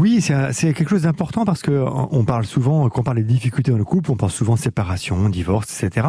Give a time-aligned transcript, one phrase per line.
[0.00, 3.70] Oui, c'est quelque chose d'important parce que on parle souvent, quand on parle des difficultés
[3.70, 6.06] dans le couple, on pense souvent séparation, divorce, etc.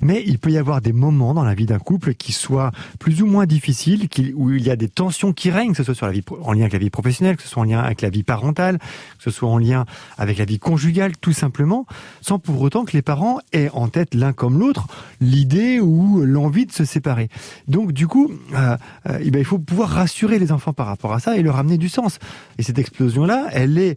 [0.00, 2.70] Mais il peut y avoir des moments dans la vie d'un couple qui soient
[3.00, 5.96] plus ou moins difficiles, où il y a des tensions qui règnent, que ce soit
[5.96, 8.00] sur la vie, en lien avec la vie professionnelle, que ce soit en lien avec
[8.02, 9.86] la vie parentale, que ce soit en lien
[10.18, 11.84] avec la vie conjugale, tout simplement,
[12.20, 14.86] sans pour autant que les parents aient en tête l'un comme l'autre
[15.20, 16.01] l'idée ou
[16.42, 17.28] l'envie de se séparer.
[17.68, 18.76] Donc du coup, euh,
[19.08, 21.56] euh, eh ben, il faut pouvoir rassurer les enfants par rapport à ça et leur
[21.56, 22.18] amener du sens.
[22.58, 23.96] Et cette explosion-là, elle est,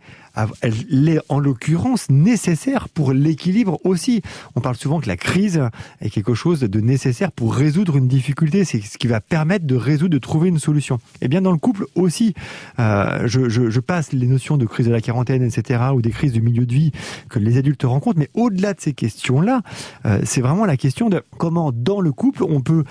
[0.61, 4.21] elle est en l'occurrence nécessaire pour l'équilibre aussi.
[4.55, 5.61] On parle souvent que la crise
[6.01, 8.63] est quelque chose de nécessaire pour résoudre une difficulté.
[8.63, 10.95] C'est ce qui va permettre de résoudre, de trouver une solution.
[10.95, 12.33] Et eh bien dans le couple aussi,
[12.79, 16.41] euh, je, passe les notions de crise de la quarantaine, etc., ou des crises du
[16.41, 16.91] milieu de vie
[17.29, 18.19] que les adultes rencontrent.
[18.19, 19.61] Mais au-delà de ces questions-là,
[20.23, 22.83] c'est vraiment la question de comment dans le couple on peut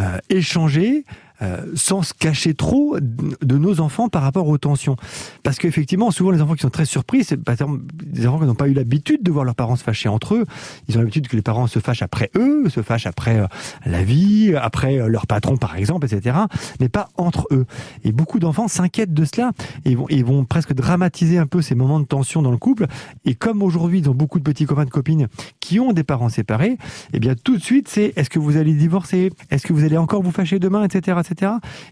[0.00, 1.04] euh, échanger,
[1.40, 4.96] euh, sans se cacher trop de nos enfants par rapport aux tensions.
[5.42, 8.68] Parce qu'effectivement, souvent les enfants qui sont très surpris, c'est des enfants qui n'ont pas
[8.68, 10.44] eu l'habitude de voir leurs parents se fâcher entre eux.
[10.88, 13.46] Ils ont l'habitude que les parents se fâchent après eux, se fâchent après euh,
[13.86, 16.38] la vie, après euh, leur patron par exemple, etc.
[16.80, 17.66] Mais pas entre eux.
[18.04, 19.52] Et beaucoup d'enfants s'inquiètent de cela
[19.84, 22.86] et vont, et vont presque dramatiser un peu ces moments de tension dans le couple.
[23.24, 25.28] Et comme aujourd'hui, ils ont beaucoup de petits copains de copines
[25.60, 26.78] qui ont des parents séparés,
[27.12, 29.30] eh bien tout de suite, c'est est-ce que vous allez divorcer?
[29.50, 31.16] Est-ce que vous allez encore vous fâcher demain, etc.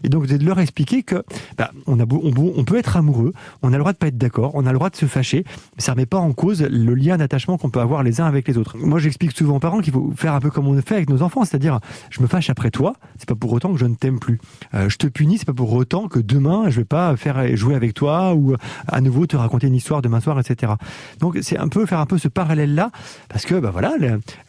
[0.03, 1.23] Et donc, de leur expliquer que
[1.57, 4.51] bah, on, a on, peut être amoureux, on a le droit de pas être d'accord,
[4.53, 5.43] on a le droit de se fâcher,
[5.75, 8.47] mais ça remet pas en cause le lien d'attachement qu'on peut avoir les uns avec
[8.47, 8.77] les autres.
[8.77, 11.21] Moi, j'explique souvent aux parents qu'il faut faire un peu comme on fait avec nos
[11.21, 11.79] enfants, c'est-à-dire,
[12.09, 14.39] je me fâche après toi, c'est pas pour autant que je ne t'aime plus.
[14.73, 17.75] Euh, je te punis, c'est pas pour autant que demain, je vais pas faire jouer
[17.75, 18.55] avec toi ou
[18.87, 20.73] à nouveau te raconter une histoire demain soir, etc.
[21.19, 22.91] Donc, c'est un peu faire un peu ce parallèle-là,
[23.29, 23.95] parce que, bah voilà,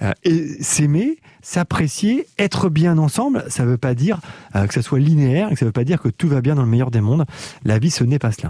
[0.02, 0.12] euh,
[0.61, 4.20] s'aimer, s'apprécier, être bien ensemble, ça veut pas dire
[4.55, 6.62] euh, que ça soit linéaire, que ça veut pas dire que tout va bien dans
[6.62, 7.25] le meilleur des mondes.
[7.64, 8.47] La vie, ce n'est pas cela.